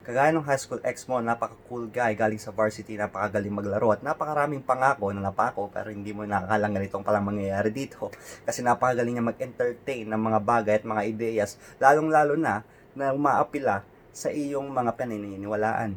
Kagaya 0.00 0.32
ng 0.32 0.48
high 0.48 0.56
school 0.56 0.80
ex 0.80 1.04
mo, 1.04 1.20
napaka-cool 1.20 1.92
guy, 1.92 2.16
galing 2.16 2.40
sa 2.40 2.56
varsity, 2.56 2.96
napakagaling 2.96 3.52
maglaro 3.52 3.92
at 3.92 4.00
napakaraming 4.00 4.64
pangako 4.64 5.12
na 5.12 5.20
napako 5.20 5.68
pero 5.68 5.92
hindi 5.92 6.16
mo 6.16 6.24
nakakalang 6.24 6.72
ganitong 6.72 7.04
palang 7.04 7.28
mangyayari 7.28 7.68
dito. 7.68 8.08
Kasi 8.48 8.64
napakagaling 8.64 9.20
niya 9.20 9.28
mag-entertain 9.28 10.08
ng 10.08 10.16
mga 10.16 10.40
bagay 10.40 10.74
at 10.80 10.88
mga 10.88 11.04
ideyas, 11.04 11.60
lalong-lalo 11.76 12.32
na 12.40 12.64
na 12.96 13.12
umaapila 13.12 13.84
sa 14.08 14.32
iyong 14.32 14.72
mga 14.72 14.96
paniniwalaan. 14.96 15.92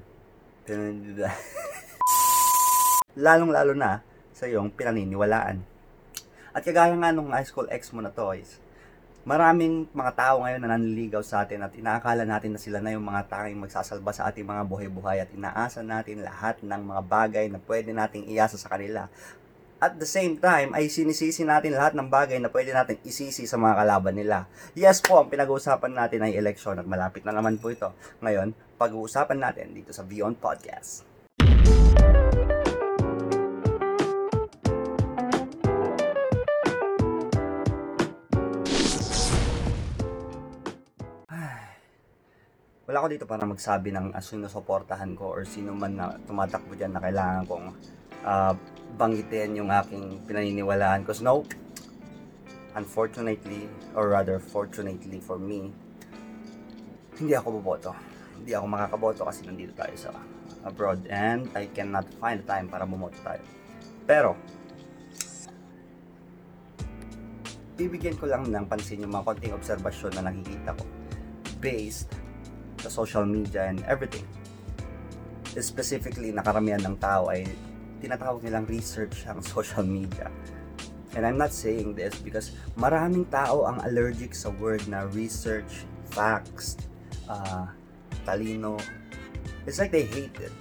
lalong-lalo 3.23 3.71
na 3.71 4.03
sa 4.35 4.51
iyong 4.51 4.67
pinaniniwalaan. 4.75 5.63
At 6.51 6.67
kagaya 6.67 6.91
nga 6.91 7.15
nung 7.15 7.31
high 7.31 7.47
school 7.47 7.71
ex 7.71 7.95
mo 7.95 8.03
na 8.03 8.11
to 8.11 8.35
is, 8.35 8.59
maraming 9.23 9.87
mga 9.95 10.11
tao 10.19 10.43
ngayon 10.43 10.59
na 10.59 10.75
nanliligaw 10.75 11.23
sa 11.23 11.47
atin 11.47 11.63
at 11.63 11.71
inaakala 11.79 12.27
natin 12.27 12.55
na 12.55 12.59
sila 12.59 12.83
na 12.83 12.91
yung 12.91 13.07
mga 13.07 13.31
tanging 13.31 13.59
magsasalba 13.59 14.11
sa 14.11 14.27
ating 14.27 14.43
mga 14.43 14.67
buhay-buhay 14.67 15.23
at 15.23 15.31
inaasa 15.31 15.79
natin 15.79 16.27
lahat 16.27 16.59
ng 16.59 16.81
mga 16.83 17.01
bagay 17.07 17.45
na 17.47 17.59
pwede 17.63 17.95
nating 17.95 18.27
iasa 18.27 18.59
sa 18.59 18.67
kanila. 18.67 19.07
At 19.83 19.99
the 19.99 20.07
same 20.07 20.39
time, 20.39 20.71
ay 20.71 20.87
sinisisi 20.87 21.43
natin 21.43 21.75
lahat 21.75 21.91
ng 21.91 22.07
bagay 22.07 22.39
na 22.39 22.47
pwede 22.47 22.71
nating 22.71 23.03
isisi 23.03 23.43
sa 23.43 23.59
mga 23.59 23.83
kalaban 23.83 24.15
nila. 24.15 24.47
Yes 24.79 25.03
po, 25.03 25.19
ang 25.19 25.27
pinag-uusapan 25.27 25.91
natin 25.91 26.23
ay 26.23 26.39
eleksyon 26.39 26.79
at 26.79 26.87
malapit 26.87 27.27
na 27.27 27.35
naman 27.35 27.59
po 27.59 27.67
ito. 27.67 27.91
Ngayon, 28.23 28.55
pag-uusapan 28.79 29.39
natin 29.43 29.75
dito 29.75 29.91
sa 29.91 30.07
Beyond 30.07 30.39
Podcast. 30.39 31.12
Wala 42.93 43.09
ko 43.09 43.09
dito 43.09 43.25
para 43.25 43.41
magsabi 43.41 43.89
ng 43.89 44.13
uh, 44.13 44.21
sinusuportahan 44.21 45.17
ko 45.17 45.33
or 45.33 45.49
sino 45.49 45.73
man 45.73 45.97
na 45.97 46.13
tumatakbo 46.29 46.77
dyan 46.77 46.93
na 46.93 47.01
kailangan 47.01 47.41
kong 47.49 47.73
uh, 48.21 48.53
banggitin 49.01 49.57
yung 49.57 49.73
aking 49.73 50.21
pinaniniwalaan. 50.29 51.01
Because 51.01 51.25
no, 51.25 51.41
unfortunately, 52.77 53.65
or 53.97 54.13
rather 54.13 54.37
fortunately 54.37 55.17
for 55.17 55.41
me, 55.41 55.73
hindi 57.17 57.33
ako 57.33 57.57
boboto. 57.57 57.97
Hindi 58.37 58.53
ako 58.53 58.65
makakaboto 58.69 59.21
kasi 59.25 59.41
nandito 59.49 59.73
tayo 59.73 59.97
sa 59.97 60.13
abroad 60.61 61.01
and 61.09 61.49
I 61.57 61.73
cannot 61.73 62.05
find 62.21 62.45
the 62.45 62.47
time 62.47 62.69
para 62.69 62.85
bumoto 62.85 63.17
tayo. 63.25 63.41
Pero, 64.05 64.37
bibigyan 67.73 68.21
ko 68.21 68.29
lang 68.29 68.45
ng 68.53 68.69
pansin 68.69 69.01
yung 69.01 69.17
mga 69.17 69.33
konting 69.33 69.57
obserbasyon 69.57 70.13
na 70.13 70.29
nakikita 70.29 70.77
ko 70.77 70.85
based 71.57 72.22
sa 72.83 72.91
social 72.91 73.23
media 73.23 73.71
and 73.71 73.79
everything. 73.87 74.27
Specifically, 75.55 76.35
nakaramihan 76.35 76.83
ng 76.83 76.99
tao 76.99 77.31
ay 77.31 77.47
tinatawag 78.03 78.43
nilang 78.43 78.67
research 78.67 79.23
ang 79.31 79.39
social 79.55 79.87
media. 79.87 80.27
And 81.13 81.23
I'm 81.23 81.37
not 81.37 81.53
saying 81.53 81.95
this 81.95 82.17
because 82.19 82.51
maraming 82.75 83.29
tao 83.29 83.69
ang 83.69 83.79
allergic 83.85 84.33
sa 84.35 84.49
word 84.49 84.83
na 84.89 85.05
research, 85.13 85.85
facts, 86.09 86.75
uh, 87.29 87.69
talino. 88.25 88.81
It's 89.69 89.77
like 89.77 89.93
they 89.93 90.09
hate 90.09 90.35
it. 90.41 90.51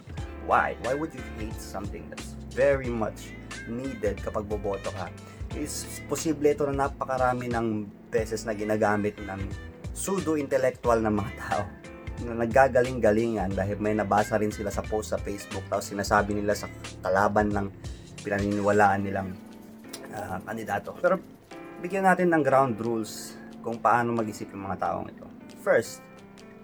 Why? 0.44 0.76
Why 0.84 0.92
would 0.94 1.16
you 1.16 1.24
hate 1.40 1.56
something 1.56 2.04
that's 2.12 2.36
very 2.52 2.92
much 2.92 3.32
needed 3.64 4.20
kapag 4.20 4.44
boboto 4.44 4.92
ka? 4.92 5.08
Is 5.56 6.04
posible 6.04 6.52
ito 6.52 6.68
na 6.68 6.86
napakarami 6.86 7.48
ng 7.48 7.88
beses 8.12 8.44
na 8.44 8.52
ginagamit 8.52 9.16
ng 9.24 9.40
pseudo-intellectual 9.96 11.00
ng 11.00 11.14
mga 11.16 11.32
tao 11.40 11.64
naggagaling-galingan 12.26 13.50
dahil 13.52 13.76
may 13.82 13.94
nabasa 13.94 14.38
rin 14.38 14.54
sila 14.54 14.70
sa 14.70 14.86
post 14.86 15.14
sa 15.14 15.18
Facebook 15.18 15.66
tapos 15.66 15.90
sinasabi 15.90 16.38
nila 16.38 16.54
sa 16.54 16.70
kalaban 17.02 17.50
ng 17.50 17.66
pinaniniwalaan 18.22 19.00
nilang 19.02 19.34
uh, 20.14 20.38
kandidato. 20.46 20.94
Pero 21.02 21.18
bigyan 21.82 22.06
natin 22.06 22.30
ng 22.30 22.42
ground 22.46 22.78
rules 22.78 23.34
kung 23.62 23.78
paano 23.82 24.14
mag-isip 24.14 24.50
yung 24.54 24.70
mga 24.70 24.78
taong 24.78 25.06
ito. 25.10 25.26
First, 25.62 26.02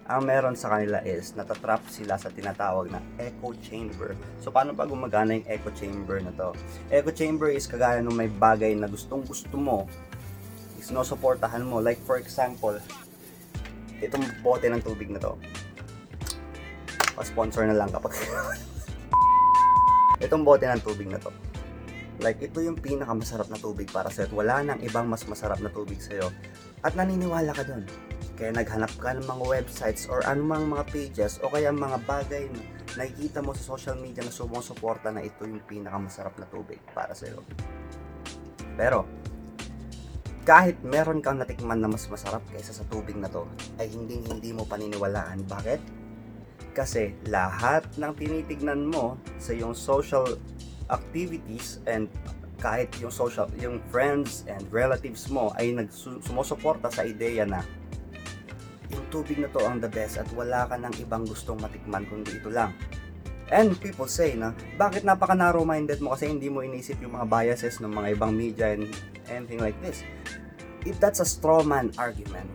ang 0.09 0.25
meron 0.25 0.57
sa 0.57 0.73
kanila 0.73 1.05
is 1.05 1.37
natatrap 1.37 1.85
sila 1.85 2.17
sa 2.17 2.33
tinatawag 2.33 2.89
na 2.89 2.97
echo 3.21 3.53
chamber. 3.61 4.17
So 4.41 4.49
paano 4.49 4.73
pa 4.73 4.89
gumagana 4.89 5.37
yung 5.37 5.45
echo 5.45 5.69
chamber 5.77 6.17
na 6.17 6.33
to? 6.33 6.57
Echo 6.89 7.13
chamber 7.13 7.53
is 7.53 7.69
kagaya 7.69 8.01
nung 8.01 8.17
may 8.17 8.25
bagay 8.25 8.73
na 8.73 8.89
gustong 8.89 9.21
gusto 9.21 9.53
mo, 9.53 9.85
is 10.81 10.89
no 10.89 11.05
supportahan 11.05 11.61
mo. 11.61 11.77
Like 11.77 12.01
for 12.09 12.17
example, 12.17 12.81
itong 14.03 14.23
bote 14.43 14.67
ng 14.67 14.83
tubig 14.83 15.11
na 15.11 15.19
to. 15.19 15.35
Pa-sponsor 17.15 17.67
na 17.67 17.75
lang 17.75 17.91
kapag 17.91 18.15
itong 20.25 20.43
bote 20.43 20.67
ng 20.67 20.83
tubig 20.83 21.07
na 21.07 21.19
to. 21.19 21.31
Like, 22.19 22.43
ito 22.43 22.59
yung 22.59 22.75
pinakamasarap 22.75 23.47
na 23.47 23.55
tubig 23.55 23.87
para 23.87 24.11
sa'yo. 24.11 24.35
Wala 24.35 24.59
nang 24.59 24.83
ibang 24.83 25.07
mas 25.07 25.23
masarap 25.23 25.63
na 25.63 25.71
tubig 25.71 26.03
sa'yo. 26.03 26.27
At 26.83 26.99
naniniwala 26.99 27.55
ka 27.55 27.63
dun. 27.63 27.87
Kaya 28.35 28.51
naghanap 28.55 28.91
ka 28.99 29.15
ng 29.15 29.23
mga 29.23 29.43
websites 29.47 30.03
or 30.11 30.19
anumang 30.27 30.67
mga 30.67 30.83
pages 30.91 31.39
o 31.39 31.47
kaya 31.47 31.71
mga 31.71 32.03
bagay 32.03 32.51
na 32.51 32.59
nakikita 32.95 33.43
mo 33.43 33.51
sa 33.53 33.75
social 33.75 33.97
media 33.99 34.23
na 34.25 34.33
sumusuporta 34.33 35.13
na 35.13 35.21
ito 35.21 35.45
yung 35.45 35.61
pinakamasarap 35.63 36.35
na 36.39 36.47
tubig 36.51 36.79
para 36.95 37.15
sa'yo. 37.15 37.43
Pero, 38.79 39.05
kahit 40.49 40.81
meron 40.81 41.21
kang 41.21 41.37
natikman 41.37 41.77
na 41.77 41.85
mas 41.85 42.09
masarap 42.09 42.41
kaysa 42.49 42.73
sa 42.73 42.81
tubig 42.89 43.13
na 43.13 43.29
to, 43.29 43.45
ay 43.77 43.85
hindi 43.85 44.17
hindi 44.25 44.49
mo 44.49 44.65
paniniwalaan. 44.65 45.45
Bakit? 45.45 45.77
Kasi 46.73 47.13
lahat 47.29 47.85
ng 48.01 48.17
tinitignan 48.17 48.89
mo 48.89 49.21
sa 49.37 49.53
yung 49.53 49.77
social 49.77 50.25
activities 50.89 51.77
and 51.85 52.09
kahit 52.57 52.89
yung 52.97 53.13
social, 53.13 53.45
yung 53.61 53.77
friends 53.93 54.41
and 54.49 54.65
relatives 54.73 55.29
mo 55.29 55.53
ay 55.61 55.69
nagsumusuporta 55.69 56.89
sa 56.89 57.05
ideya 57.05 57.45
na 57.45 57.61
yung 58.89 59.05
tubig 59.13 59.37
na 59.37 59.53
to 59.53 59.61
ang 59.61 59.77
the 59.77 59.87
best 59.87 60.17
at 60.17 60.25
wala 60.33 60.65
ka 60.65 60.81
ng 60.81 60.97
ibang 60.97 61.29
gustong 61.29 61.61
matikman 61.61 62.09
kundi 62.09 62.41
ito 62.41 62.49
lang. 62.49 62.73
And 63.53 63.77
people 63.77 64.09
say 64.09 64.33
na, 64.33 64.57
bakit 64.81 65.05
napaka 65.05 65.37
narrow-minded 65.37 66.01
mo 66.01 66.17
kasi 66.17 66.25
hindi 66.25 66.49
mo 66.49 66.65
inisip 66.65 66.97
yung 67.05 67.17
mga 67.17 67.29
biases 67.29 67.81
ng 67.81 67.89
mga 67.89 68.07
ibang 68.17 68.33
media 68.33 68.73
and 68.73 68.89
anything 69.29 69.61
like 69.61 69.77
this. 69.81 70.01
If 70.87 70.99
that's 70.99 71.19
a 71.19 71.27
straw 71.27 71.63
man 71.63 71.91
argument, 71.99 72.47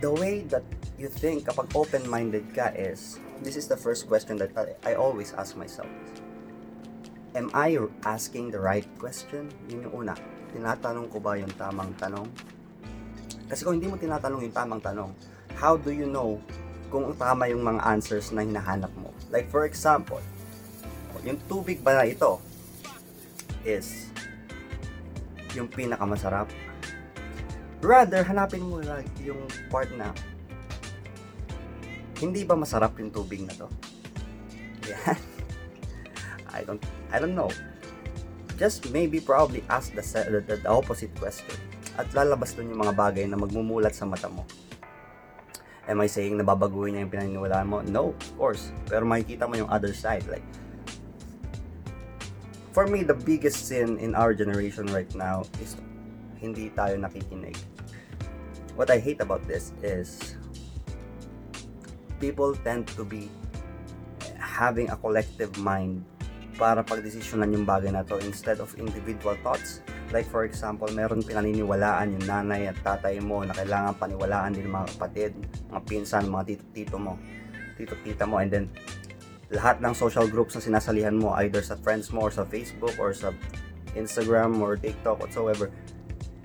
the 0.00 0.12
way 0.12 0.48
that 0.48 0.64
you 0.96 1.08
think 1.12 1.44
kapag 1.44 1.68
open-minded 1.76 2.56
ka 2.56 2.72
is, 2.72 3.20
this 3.44 3.56
is 3.56 3.68
the 3.68 3.76
first 3.76 4.08
question 4.08 4.40
that 4.40 4.52
I 4.84 4.96
always 4.96 5.36
ask 5.36 5.56
myself. 5.56 5.88
Am 7.36 7.52
I 7.52 7.76
asking 8.08 8.48
the 8.48 8.60
right 8.60 8.88
question? 8.96 9.52
Yun 9.68 9.92
yung 9.92 10.08
una. 10.08 10.14
Tinatanong 10.56 11.12
ko 11.12 11.20
ba 11.20 11.36
yung 11.36 11.52
tamang 11.60 11.92
tanong? 12.00 12.24
Kasi 13.44 13.60
kung 13.60 13.76
hindi 13.76 13.92
mo 13.92 14.00
tinatanong 14.00 14.40
yung 14.40 14.56
tamang 14.56 14.80
tanong, 14.80 15.12
how 15.60 15.76
do 15.76 15.92
you 15.92 16.08
know 16.08 16.40
kung 16.88 17.12
tama 17.20 17.44
yung 17.52 17.60
mga 17.60 17.84
answers 17.84 18.32
na 18.32 18.40
hinahanap 18.40 18.88
mo? 18.96 19.12
Like 19.28 19.52
for 19.52 19.68
example, 19.68 20.24
yung 21.28 21.36
tubig 21.44 21.84
ba 21.84 22.00
na 22.00 22.08
ito 22.08 22.40
is 23.68 24.08
yung 25.56 25.72
pinakamasarap? 25.72 26.46
Rather, 27.80 28.24
hanapin 28.24 28.64
mo 28.64 28.80
like 28.84 29.08
yung 29.24 29.40
part 29.72 29.88
na 29.96 30.12
hindi 32.16 32.44
ba 32.48 32.56
masarap 32.56 32.96
yung 32.96 33.12
tubig 33.12 33.44
na 33.44 33.52
to? 33.56 33.68
Yan. 34.88 35.18
I 36.56 36.64
don't 36.64 36.82
I 37.12 37.16
don't 37.20 37.36
know. 37.36 37.52
Just 38.56 38.88
maybe 38.88 39.20
probably 39.20 39.60
ask 39.68 39.92
the, 39.92 40.00
the, 40.40 40.56
the, 40.56 40.70
opposite 40.72 41.12
question. 41.20 41.52
At 42.00 42.08
lalabas 42.16 42.56
dun 42.56 42.72
yung 42.72 42.80
mga 42.80 42.96
bagay 42.96 43.28
na 43.28 43.36
magmumulat 43.36 43.92
sa 43.92 44.08
mata 44.08 44.32
mo. 44.32 44.48
Am 45.84 46.00
I 46.00 46.08
saying 46.08 46.40
na 46.40 46.44
babaguhin 46.44 46.96
niya 46.96 47.04
yung 47.04 47.12
pinaniniwalaan 47.12 47.68
mo? 47.68 47.78
No, 47.84 48.16
of 48.16 48.30
course. 48.40 48.72
Pero 48.88 49.04
makikita 49.04 49.44
mo 49.44 49.60
yung 49.60 49.68
other 49.68 49.92
side. 49.92 50.24
Like, 50.24 50.42
for 52.76 52.84
me, 52.84 53.00
the 53.00 53.16
biggest 53.16 53.72
sin 53.72 53.96
in 53.96 54.12
our 54.12 54.36
generation 54.36 54.84
right 54.92 55.08
now 55.16 55.48
is 55.64 55.80
hindi 56.36 56.68
tayo 56.76 57.00
nakikinig. 57.00 57.56
What 58.76 58.92
I 58.92 59.00
hate 59.00 59.24
about 59.24 59.40
this 59.48 59.72
is 59.80 60.36
people 62.20 62.52
tend 62.68 62.84
to 63.00 63.00
be 63.00 63.32
having 64.36 64.92
a 64.92 64.96
collective 65.00 65.56
mind 65.56 66.04
para 66.60 66.84
pagdesisyonan 66.84 67.56
yung 67.56 67.64
bagay 67.64 67.96
na 67.96 68.04
to 68.04 68.20
instead 68.20 68.60
of 68.60 68.68
individual 68.76 69.40
thoughts. 69.40 69.80
Like 70.12 70.28
for 70.28 70.44
example, 70.44 70.92
meron 70.92 71.24
pinaniniwalaan 71.24 72.20
yung 72.20 72.24
nanay 72.28 72.68
at 72.68 72.76
tatay 72.84 73.24
mo 73.24 73.40
na 73.40 73.56
kailangan 73.56 73.96
paniwalaan 73.96 74.52
din 74.52 74.68
mga 74.68 74.92
kapatid, 75.00 75.32
mga 75.72 75.80
pinsan, 75.88 76.28
mga 76.28 76.44
tito-tito 76.52 77.00
mo, 77.00 77.16
tito-tita 77.80 78.28
mo, 78.28 78.36
and 78.36 78.52
then 78.52 78.68
lahat 79.50 79.78
ng 79.78 79.94
social 79.94 80.26
groups 80.26 80.58
na 80.58 80.62
sinasalihan 80.62 81.14
mo, 81.14 81.30
either 81.38 81.62
sa 81.62 81.78
friends 81.78 82.10
mo 82.10 82.26
or 82.26 82.32
sa 82.34 82.42
Facebook 82.42 82.98
or 82.98 83.14
sa 83.14 83.30
Instagram 83.94 84.58
or 84.58 84.74
TikTok 84.74 85.22
whatsoever, 85.22 85.70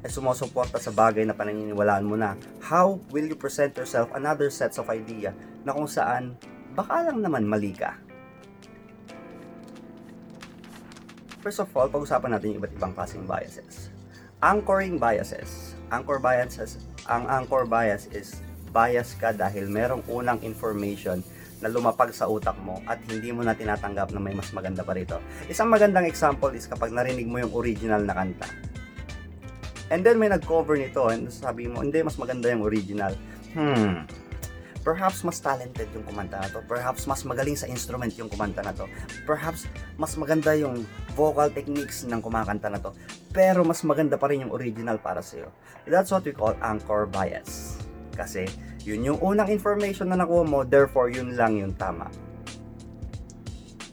ay 0.01 0.09
sumusuporta 0.09 0.81
sa 0.81 0.93
bagay 0.93 1.25
na 1.25 1.33
pananiniwalaan 1.33 2.05
mo 2.05 2.17
na, 2.17 2.37
how 2.61 2.97
will 3.13 3.25
you 3.25 3.37
present 3.37 3.73
yourself 3.77 4.09
another 4.13 4.49
sets 4.49 4.81
of 4.81 4.89
idea 4.89 5.33
na 5.65 5.73
kung 5.73 5.89
saan 5.89 6.37
baka 6.73 7.09
lang 7.09 7.21
naman 7.21 7.45
mali 7.45 7.73
ka? 7.73 7.97
First 11.41 11.65
of 11.65 11.73
all, 11.73 11.89
pag-usapan 11.89 12.37
natin 12.37 12.53
yung 12.53 12.59
iba't 12.61 12.73
ibang 12.77 12.93
klaseng 12.93 13.25
biases. 13.25 13.89
Anchoring 14.45 15.01
biases. 15.01 15.73
Anchor 15.89 16.21
biases, 16.21 16.85
ang 17.09 17.25
anchor 17.25 17.65
bias 17.65 18.05
is 18.13 18.39
bias 18.71 19.17
ka 19.17 19.35
dahil 19.35 19.67
merong 19.67 20.05
unang 20.07 20.39
information 20.45 21.19
na 21.61 21.69
lumapag 21.69 22.09
sa 22.11 22.25
utak 22.25 22.57
mo 22.65 22.81
at 22.89 22.97
hindi 23.07 23.29
mo 23.29 23.45
na 23.45 23.53
tinatanggap 23.53 24.09
na 24.11 24.19
may 24.19 24.33
mas 24.33 24.49
maganda 24.51 24.81
pa 24.81 24.97
rito. 24.97 25.21
Isang 25.47 25.69
magandang 25.69 26.09
example 26.09 26.51
is 26.57 26.65
kapag 26.65 26.89
narinig 26.89 27.29
mo 27.29 27.37
yung 27.37 27.53
original 27.53 28.01
na 28.01 28.17
kanta. 28.17 28.49
And 29.93 30.01
then 30.01 30.17
may 30.17 30.31
nag-cover 30.31 30.79
nito 30.79 31.11
and 31.11 31.27
sabi 31.27 31.67
mo, 31.67 31.83
hindi, 31.83 31.99
mas 31.99 32.15
maganda 32.15 32.47
yung 32.47 32.63
original. 32.63 33.11
Hmm, 33.51 34.07
perhaps 34.87 35.21
mas 35.21 35.37
talented 35.43 35.91
yung 35.91 36.07
kumanta 36.07 36.39
na 36.39 36.47
to. 36.47 36.63
Perhaps 36.65 37.05
mas 37.05 37.21
magaling 37.27 37.59
sa 37.59 37.67
instrument 37.67 38.09
yung 38.15 38.31
kumanta 38.31 38.63
na 38.65 38.71
to. 38.71 38.87
Perhaps 39.27 39.67
mas 39.99 40.15
maganda 40.15 40.55
yung 40.55 40.87
vocal 41.13 41.51
techniques 41.51 42.07
ng 42.07 42.23
kumakanta 42.23 42.71
na 42.71 42.79
to. 42.79 42.95
Pero 43.35 43.67
mas 43.67 43.83
maganda 43.83 44.15
pa 44.15 44.31
rin 44.31 44.47
yung 44.47 44.53
original 44.55 44.95
para 44.95 45.19
sa'yo. 45.19 45.51
That's 45.83 46.09
what 46.09 46.23
we 46.23 46.31
call 46.31 46.55
anchor 46.63 47.05
bias. 47.11 47.77
Kasi 48.15 48.47
yun 48.81 49.05
yung 49.05 49.19
unang 49.21 49.49
information 49.49 50.09
na 50.09 50.17
nakuha 50.17 50.41
mo, 50.41 50.59
therefore 50.65 51.13
yun 51.13 51.37
lang 51.37 51.57
yung 51.57 51.73
tama. 51.77 52.09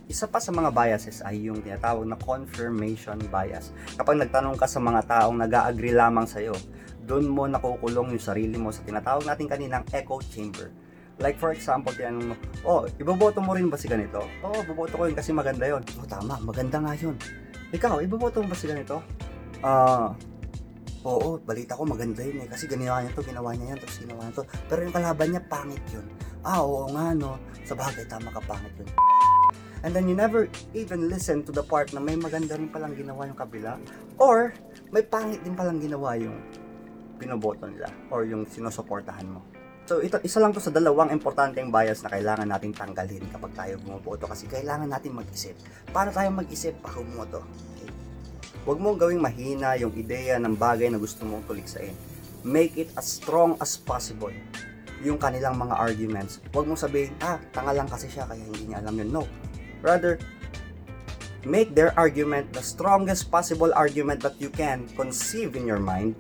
Isa 0.09 0.25
pa 0.25 0.41
sa 0.41 0.49
mga 0.49 0.73
biases 0.73 1.21
ay 1.21 1.53
yung 1.53 1.61
tinatawag 1.61 2.09
na 2.09 2.17
confirmation 2.17 3.21
bias. 3.29 3.77
Kapag 4.01 4.17
nagtanong 4.17 4.57
ka 4.57 4.65
sa 4.65 4.81
mga 4.81 5.05
taong 5.05 5.37
nag-agree 5.37 5.93
lamang 5.93 6.25
sa'yo, 6.25 6.57
doon 7.05 7.29
mo 7.29 7.45
nakukulong 7.45 8.17
yung 8.17 8.25
sarili 8.25 8.57
mo 8.57 8.73
sa 8.73 8.81
tinatawag 8.85 9.29
natin 9.29 9.45
kaninang 9.45 9.85
echo 9.93 10.17
chamber. 10.33 10.73
Like 11.21 11.37
for 11.37 11.53
example, 11.53 11.93
tinanong 11.93 12.33
mo, 12.33 12.35
oh, 12.65 12.89
iboboto 12.97 13.45
mo 13.45 13.53
rin 13.53 13.69
ba 13.69 13.77
si 13.77 13.91
ganito? 13.91 14.25
Oo, 14.41 14.57
oh, 14.57 14.65
iboboto 14.65 14.97
ko 14.97 15.05
yun 15.05 15.17
kasi 15.19 15.37
maganda 15.37 15.69
yun. 15.69 15.85
Oh, 16.01 16.09
tama, 16.09 16.41
maganda 16.41 16.81
nga 16.81 16.97
yun. 16.97 17.17
Ikaw, 17.75 18.01
iboboto 18.01 18.41
mo 18.41 18.49
ba 18.49 18.57
si 18.57 18.65
ganito? 18.65 19.05
Ah, 19.61 20.15
oo, 21.09 21.41
balita 21.41 21.73
ko 21.73 21.89
maganda 21.89 22.21
yun 22.21 22.45
eh. 22.45 22.49
Kasi 22.49 22.69
ginawa 22.69 23.01
niya 23.01 23.17
to, 23.17 23.25
ginawa 23.25 23.51
niya 23.57 23.73
yan, 23.73 23.79
tapos 23.81 23.97
ginawa 24.05 24.21
niya 24.29 24.35
to. 24.37 24.45
Pero 24.69 24.81
yung 24.85 24.95
kalaban 24.95 25.29
niya, 25.33 25.43
pangit 25.49 25.85
yun. 25.89 26.07
Ah, 26.45 26.61
oo 26.61 26.85
nga 26.93 27.17
no. 27.17 27.41
Sa 27.65 27.73
bagay, 27.73 28.05
tama 28.05 28.29
ka, 28.29 28.41
pangit 28.45 28.75
yun. 28.77 28.91
And 29.87 29.95
then 29.95 30.11
you 30.11 30.19
never 30.19 30.51
even 30.75 31.07
listen 31.07 31.47
to 31.47 31.53
the 31.55 31.63
part 31.63 31.95
na 31.95 32.03
may 32.03 32.19
maganda 32.19 32.59
rin 32.59 32.69
palang 32.69 32.99
ginawa 32.99 33.31
yung 33.31 33.39
kabila. 33.39 33.79
Or, 34.19 34.53
may 34.91 35.07
pangit 35.07 35.41
din 35.47 35.55
palang 35.55 35.79
ginawa 35.79 36.19
yung 36.19 36.35
binoboto 37.19 37.67
nila 37.67 37.91
or 38.11 38.27
yung 38.27 38.47
sinusuportahan 38.47 39.27
mo. 39.27 39.43
So, 39.89 40.05
ito, 40.05 40.21
isa 40.21 40.37
lang 40.37 40.53
to 40.53 40.61
sa 40.61 40.69
dalawang 40.69 41.09
importanteng 41.09 41.73
bias 41.73 42.05
na 42.05 42.13
kailangan 42.13 42.45
nating 42.45 42.77
tanggalin 42.77 43.25
kapag 43.33 43.53
tayo 43.57 43.73
bumoboto 43.81 44.29
kasi 44.29 44.45
kailangan 44.45 44.85
natin 44.85 45.17
mag-isip. 45.17 45.57
Para 45.89 46.13
tayo 46.13 46.29
mag-isip 46.29 46.77
pa 46.85 46.93
bumoto. 46.93 47.41
Okay? 47.73 47.89
Huwag 48.69 48.85
mong 48.85 49.01
gawing 49.01 49.25
mahina 49.25 49.81
yung 49.81 49.97
ideya 49.97 50.37
ng 50.37 50.53
bagay 50.53 50.93
na 50.93 51.01
gusto 51.01 51.25
mong 51.25 51.49
tuliksain. 51.49 51.97
Make 52.45 52.77
it 52.77 52.93
as 53.01 53.09
strong 53.09 53.57
as 53.65 53.81
possible 53.81 54.29
yung 55.01 55.17
kanilang 55.17 55.57
mga 55.57 55.73
arguments. 55.73 56.45
Huwag 56.53 56.69
mong 56.69 56.77
sabihin, 56.77 57.17
ah, 57.25 57.41
tanga 57.57 57.73
lang 57.73 57.89
kasi 57.89 58.13
siya 58.13 58.29
kaya 58.29 58.45
hindi 58.45 58.69
niya 58.69 58.85
alam 58.85 59.01
yun. 59.01 59.09
No. 59.09 59.25
Rather, 59.81 60.21
make 61.49 61.73
their 61.73 61.97
argument 61.97 62.53
the 62.53 62.61
strongest 62.61 63.33
possible 63.33 63.73
argument 63.73 64.21
that 64.21 64.37
you 64.37 64.53
can 64.53 64.85
conceive 65.01 65.57
in 65.57 65.65
your 65.65 65.81
mind. 65.81 66.13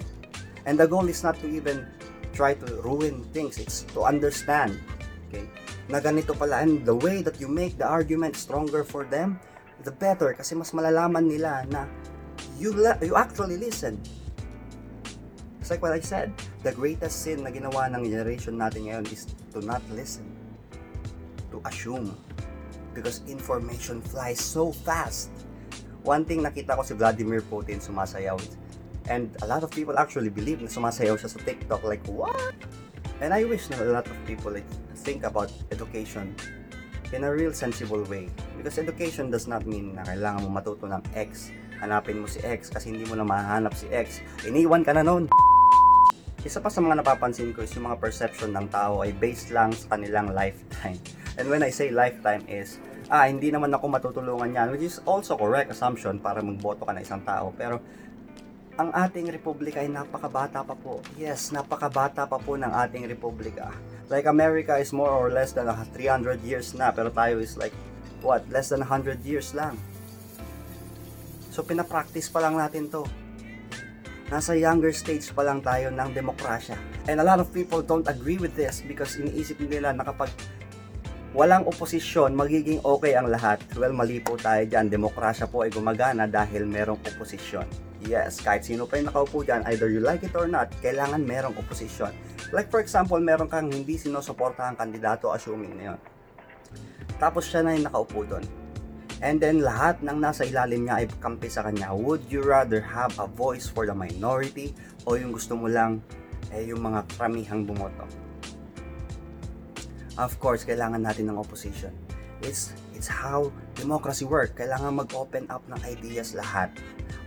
And 0.64 0.80
the 0.80 0.88
goal 0.88 1.04
is 1.04 1.20
not 1.20 1.36
to 1.44 1.52
even 1.52 1.84
try 2.32 2.56
to 2.56 2.66
ruin 2.80 3.28
things. 3.36 3.60
It's 3.60 3.84
to 3.92 4.08
understand. 4.08 4.80
Okay? 5.28 5.44
Na 5.92 6.00
ganito 6.00 6.32
pala. 6.32 6.64
And 6.64 6.80
the 6.88 6.96
way 6.96 7.20
that 7.20 7.36
you 7.44 7.48
make 7.52 7.76
the 7.76 7.84
argument 7.84 8.40
stronger 8.40 8.88
for 8.88 9.04
them, 9.04 9.36
the 9.84 9.92
better. 9.92 10.32
Kasi 10.32 10.56
mas 10.56 10.72
malalaman 10.72 11.28
nila 11.28 11.68
na 11.68 11.84
you, 12.58 12.74
you 13.02 13.14
actually 13.16 13.56
listen. 13.56 14.02
It's 15.60 15.70
like 15.70 15.82
what 15.82 15.92
I 15.92 16.00
said. 16.00 16.32
The 16.62 16.72
greatest 16.72 17.22
sin 17.22 17.44
na 17.44 17.50
ginawa 17.50 17.92
ng 17.94 18.08
generation 18.10 18.58
natin 18.58 18.90
ngayon 18.90 19.04
is 19.12 19.30
to 19.54 19.62
not 19.62 19.82
listen. 19.94 20.26
To 21.54 21.62
assume. 21.64 22.16
Because 22.94 23.22
information 23.30 24.02
flies 24.02 24.42
so 24.42 24.72
fast. 24.72 25.30
One 26.02 26.24
thing 26.24 26.42
nakita 26.42 26.74
ko 26.74 26.82
si 26.82 26.96
Vladimir 26.96 27.44
Putin 27.46 27.78
sumasayaw. 27.78 28.40
And 29.08 29.32
a 29.40 29.46
lot 29.46 29.62
of 29.62 29.70
people 29.70 29.96
actually 29.96 30.28
believe 30.32 30.60
na 30.60 30.68
sumasayaw 30.68 31.20
siya 31.20 31.30
sa 31.30 31.40
TikTok. 31.46 31.84
Like, 31.84 32.04
what? 32.08 32.56
And 33.22 33.30
I 33.34 33.44
wish 33.44 33.70
na 33.70 33.80
a 33.82 33.92
lot 33.92 34.06
of 34.06 34.16
people 34.26 34.50
like, 34.50 34.66
think 35.04 35.22
about 35.22 35.52
education 35.70 36.34
in 37.12 37.24
a 37.24 37.30
real 37.30 37.52
sensible 37.52 38.02
way. 38.08 38.28
Because 38.56 38.78
education 38.78 39.30
does 39.30 39.46
not 39.46 39.64
mean 39.64 39.96
na 39.96 40.04
kailangan 40.04 40.44
mo 40.44 40.60
matuto 40.60 40.88
ng 40.88 41.02
X. 41.12 41.52
Hanapin 41.82 42.22
mo 42.22 42.26
si 42.26 42.42
X 42.42 42.70
kasi 42.72 42.90
hindi 42.90 43.06
mo 43.06 43.14
na 43.14 43.26
mahanap 43.26 43.74
si 43.74 43.86
X. 43.90 44.22
Iniwan 44.46 44.82
ka 44.82 44.94
na 44.94 45.06
noon. 45.06 45.30
Isa 46.46 46.62
pa 46.62 46.70
sa 46.70 46.78
mga 46.78 47.02
napapansin 47.02 47.50
ko 47.50 47.66
is 47.66 47.74
yung 47.74 47.90
mga 47.90 47.98
perception 47.98 48.54
ng 48.54 48.70
tao 48.70 49.02
ay 49.02 49.10
based 49.10 49.50
lang 49.50 49.74
sa 49.74 49.98
kanilang 49.98 50.30
lifetime. 50.30 50.98
And 51.38 51.46
when 51.50 51.62
I 51.62 51.70
say 51.70 51.90
lifetime 51.90 52.46
is, 52.46 52.78
ah, 53.10 53.26
hindi 53.26 53.50
naman 53.50 53.74
ako 53.74 53.90
matutulungan 53.90 54.54
yan, 54.54 54.68
which 54.70 54.86
is 54.86 54.98
also 55.06 55.34
correct 55.34 55.70
assumption 55.74 56.22
para 56.22 56.42
magboto 56.42 56.86
ka 56.86 56.94
na 56.94 57.02
isang 57.02 57.22
tao. 57.26 57.50
Pero, 57.54 57.82
ang 58.78 58.94
ating 58.94 59.26
republika 59.34 59.82
ay 59.82 59.90
napakabata 59.90 60.62
pa 60.62 60.78
po. 60.78 61.02
Yes, 61.18 61.50
napakabata 61.50 62.30
pa 62.30 62.38
po 62.38 62.54
ng 62.54 62.70
ating 62.70 63.10
republika. 63.10 63.74
Like 64.06 64.30
America 64.30 64.78
is 64.78 64.94
more 64.94 65.10
or 65.10 65.34
less 65.34 65.50
than 65.50 65.66
300 65.66 66.38
years 66.46 66.78
na, 66.78 66.94
pero 66.94 67.10
tayo 67.10 67.42
is 67.42 67.58
like, 67.58 67.74
what, 68.22 68.46
less 68.54 68.70
than 68.70 68.86
100 68.86 69.26
years 69.26 69.50
lang. 69.50 69.74
So, 71.58 71.66
pinapractice 71.66 72.30
pa 72.30 72.38
lang 72.38 72.54
natin 72.54 72.86
to 72.86 73.02
nasa 74.30 74.54
younger 74.54 74.94
stage 74.94 75.26
pa 75.34 75.42
lang 75.42 75.58
tayo 75.58 75.90
ng 75.90 76.14
demokrasya. 76.14 76.78
And 77.10 77.18
a 77.18 77.26
lot 77.26 77.42
of 77.42 77.50
people 77.50 77.82
don't 77.82 78.06
agree 78.06 78.38
with 78.38 78.54
this 78.54 78.86
because 78.86 79.18
iniisip 79.18 79.58
nila 79.66 79.90
na 79.90 80.06
kapag 80.06 80.30
walang 81.34 81.66
oposisyon, 81.66 82.38
magiging 82.38 82.78
okay 82.86 83.18
ang 83.18 83.26
lahat. 83.26 83.58
Well, 83.74 83.90
mali 83.90 84.22
po 84.22 84.38
tayo 84.38 84.62
dyan. 84.70 84.86
Demokrasya 84.86 85.50
po 85.50 85.66
ay 85.66 85.74
gumagana 85.74 86.30
dahil 86.30 86.62
merong 86.62 87.02
oposisyon. 87.02 87.66
Yes, 88.06 88.38
kahit 88.38 88.62
sino 88.62 88.86
pa 88.86 89.02
yung 89.02 89.10
nakaupo 89.10 89.42
dyan, 89.42 89.66
either 89.66 89.90
you 89.90 89.98
like 89.98 90.22
it 90.22 90.38
or 90.38 90.46
not, 90.46 90.70
kailangan 90.78 91.26
merong 91.26 91.58
oposisyon. 91.58 92.14
Like 92.54 92.70
for 92.70 92.78
example, 92.78 93.18
meron 93.18 93.50
kang 93.50 93.66
hindi 93.66 93.98
sinusuportahang 93.98 94.78
kandidato, 94.78 95.34
assuming 95.34 95.74
na 95.74 95.84
yun. 95.90 96.00
Tapos 97.18 97.50
siya 97.50 97.66
na 97.66 97.74
yung 97.74 97.90
nakaupo 97.90 98.22
doon. 98.22 98.67
And 99.18 99.42
then 99.42 99.66
lahat 99.66 99.98
ng 100.06 100.22
nasa 100.22 100.46
ilalim 100.46 100.86
niya 100.86 101.02
ay 101.02 101.06
kampi 101.18 101.50
sa 101.50 101.66
kanya. 101.66 101.90
Would 101.90 102.30
you 102.30 102.46
rather 102.46 102.78
have 102.78 103.10
a 103.18 103.26
voice 103.26 103.66
for 103.66 103.82
the 103.82 103.94
minority 103.94 104.78
o 105.10 105.18
yung 105.18 105.34
gusto 105.34 105.58
mo 105.58 105.66
lang 105.66 105.98
eh, 106.54 106.70
yung 106.70 106.86
mga 106.86 107.02
karamihang 107.18 107.66
bumoto? 107.66 108.06
Of 110.18 110.38
course, 110.38 110.62
kailangan 110.62 111.02
natin 111.02 111.30
ng 111.30 111.38
opposition. 111.38 111.94
It's, 112.42 112.74
it's 112.94 113.10
how 113.10 113.50
democracy 113.74 114.26
work. 114.26 114.54
Kailangan 114.58 115.02
mag-open 115.02 115.50
up 115.50 115.66
ng 115.66 115.78
ideas 115.82 116.34
lahat. 116.34 116.70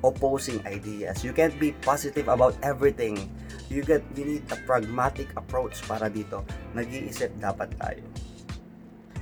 Opposing 0.03 0.63
ideas. 0.63 1.23
You 1.23 1.35
can't 1.35 1.55
be 1.59 1.75
positive 1.83 2.31
about 2.31 2.55
everything. 2.63 3.31
You 3.71 3.83
get 3.83 4.03
you 4.19 4.27
need 4.27 4.43
a 4.51 4.59
pragmatic 4.67 5.31
approach 5.39 5.79
para 5.87 6.11
dito. 6.11 6.43
Nag-iisip 6.75 7.31
dapat 7.39 7.71
tayo. 7.79 8.03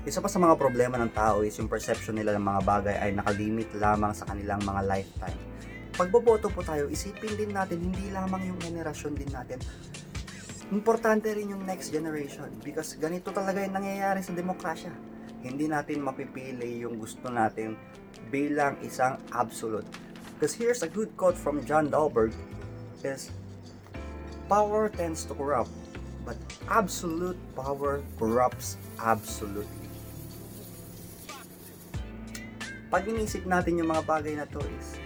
Isa 0.08 0.24
pa 0.24 0.32
sa 0.32 0.40
mga 0.40 0.56
problema 0.56 0.96
ng 0.96 1.12
tao 1.12 1.44
is 1.44 1.60
yung 1.60 1.68
perception 1.68 2.16
nila 2.16 2.32
ng 2.40 2.46
mga 2.48 2.62
bagay 2.64 2.96
ay 3.04 3.12
nakalimit 3.12 3.68
lamang 3.76 4.16
sa 4.16 4.24
kanilang 4.32 4.64
mga 4.64 4.88
lifetime. 4.88 5.40
Pag 5.92 6.08
boboto 6.08 6.48
po 6.48 6.64
tayo, 6.64 6.88
isipin 6.88 7.36
din 7.36 7.52
natin, 7.52 7.84
hindi 7.84 8.08
lamang 8.08 8.48
yung 8.48 8.60
generasyon 8.64 9.20
din 9.20 9.28
natin. 9.28 9.60
Importante 10.72 11.28
rin 11.36 11.52
yung 11.52 11.68
next 11.68 11.92
generation 11.92 12.48
because 12.64 12.96
ganito 12.96 13.36
talaga 13.36 13.60
yung 13.60 13.76
nangyayari 13.76 14.24
sa 14.24 14.32
demokrasya. 14.32 14.96
Hindi 15.44 15.68
natin 15.68 16.00
mapipili 16.00 16.80
yung 16.80 16.96
gusto 16.96 17.28
natin 17.28 17.76
bilang 18.32 18.80
isang 18.80 19.20
absolute. 19.36 19.88
Because 20.40 20.56
here's 20.56 20.80
a 20.80 20.88
good 20.88 21.12
quote 21.20 21.36
from 21.36 21.68
John 21.68 21.92
Dahlberg 21.92 22.32
is, 23.04 23.36
Power 24.48 24.88
tends 24.88 25.28
to 25.28 25.36
corrupt, 25.36 25.76
but 26.24 26.40
absolute 26.72 27.38
power 27.60 28.00
corrupts 28.16 28.80
absolutely. 29.04 29.79
Pag 32.90 33.06
inisip 33.06 33.46
natin 33.46 33.78
yung 33.78 33.94
mga 33.94 34.04
bagay 34.10 34.34
na 34.34 34.50
to 34.50 34.58
is 34.82 34.98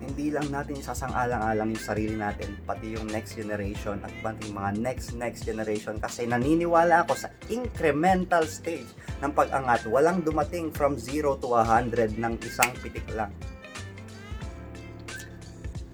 hindi 0.00 0.32
lang 0.32 0.48
natin 0.48 0.80
isasang-alang-alang 0.80 1.76
yung 1.76 1.84
sarili 1.84 2.16
natin, 2.16 2.56
pati 2.64 2.96
yung 2.96 3.04
next 3.12 3.36
generation 3.36 4.00
at 4.00 4.10
pati 4.24 4.48
yung 4.48 4.56
mga 4.56 4.72
next 4.80 5.12
next 5.12 5.44
generation 5.44 6.00
kasi 6.00 6.24
naniniwala 6.24 7.04
ako 7.04 7.20
sa 7.20 7.28
incremental 7.52 8.48
stage 8.48 8.88
ng 9.20 9.30
pag-angat. 9.36 9.84
Walang 9.86 10.24
dumating 10.24 10.72
from 10.72 10.96
0 10.96 11.36
to 11.42 11.52
100 11.52 12.16
ng 12.16 12.34
isang 12.40 12.72
pitik 12.80 13.04
lang. 13.12 13.28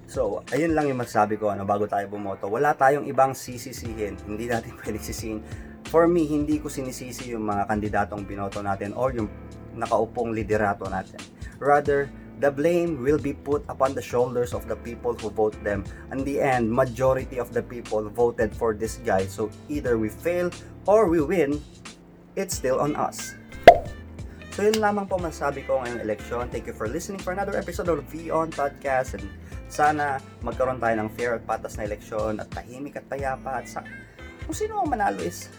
So, 0.06 0.40
ayun 0.54 0.73
lang 0.73 0.88
yung 0.88 1.02
masabi 1.02 1.37
ko 1.37 1.52
ano, 1.52 1.68
bago 1.68 1.85
tayo 1.85 2.06
bumoto. 2.09 2.49
Wala 2.49 2.73
tayong 2.73 3.04
ibang 3.11 3.35
sisisihin. 3.37 4.16
Hindi 4.25 4.49
natin 4.49 4.73
pwedeng 4.80 5.02
sisihin. 5.04 5.40
For 5.90 6.06
me, 6.09 6.25
hindi 6.25 6.56
ko 6.62 6.71
sinisisi 6.71 7.35
yung 7.35 7.45
mga 7.45 7.68
kandidatong 7.68 8.23
binoto 8.25 8.62
natin 8.64 8.95
or 8.97 9.12
yung 9.12 9.28
nakaupong 9.76 10.33
liderato 10.33 10.88
natin. 10.88 11.21
Rather, 11.61 12.09
the 12.40 12.52
blame 12.52 13.00
will 13.00 13.21
be 13.21 13.33
put 13.33 13.64
upon 13.68 13.97
the 13.97 14.02
shoulders 14.02 14.52
of 14.52 14.68
the 14.68 14.76
people 14.85 15.16
who 15.16 15.33
vote 15.33 15.56
them. 15.64 15.85
In 16.12 16.25
the 16.25 16.40
end, 16.40 16.68
majority 16.68 17.40
of 17.40 17.52
the 17.52 17.64
people 17.64 18.04
voted 18.12 18.52
for 18.52 18.76
this 18.76 19.00
guy. 19.04 19.25
So, 19.25 19.49
either 19.68 19.97
we 19.97 20.12
fail 20.12 20.52
or 20.85 21.09
we 21.09 21.25
win, 21.25 21.61
it's 22.37 22.56
still 22.56 22.80
on 22.80 22.97
us. 22.97 23.37
So 24.56 24.64
yun 24.64 24.80
lamang 24.80 25.04
po 25.04 25.21
masasabi 25.21 25.68
ko 25.68 25.85
ngayong 25.85 26.00
election. 26.00 26.49
Thank 26.49 26.64
you 26.64 26.73
for 26.73 26.88
listening 26.88 27.21
for 27.21 27.37
another 27.37 27.52
episode 27.61 27.92
of 27.92 28.00
V-On 28.09 28.49
Podcast 28.49 29.21
and 29.21 29.28
sana 29.68 30.16
magkaroon 30.40 30.80
tayo 30.80 30.97
ng 30.97 31.12
fair 31.12 31.37
at 31.37 31.45
patas 31.45 31.76
na 31.76 31.85
eleksyon 31.85 32.40
at 32.40 32.49
tahimik 32.49 32.97
at 32.97 33.04
payapa 33.04 33.61
at 33.61 33.68
sa 33.68 33.85
kung 34.49 34.56
sino 34.56 34.80
ang 34.80 34.88
manalo 34.88 35.21
is 35.21 35.52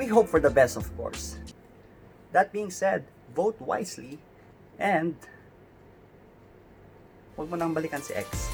we 0.00 0.08
hope 0.08 0.24
for 0.32 0.40
the 0.40 0.48
best 0.48 0.80
of 0.80 0.88
course. 0.96 1.36
That 2.34 2.50
being 2.50 2.74
said, 2.74 3.06
vote 3.30 3.54
wisely 3.62 4.18
and 4.74 5.14
huwag 7.38 7.46
mo 7.46 7.54
nang 7.54 7.70
balikan 7.70 8.02
si 8.02 8.10
X. 8.10 8.53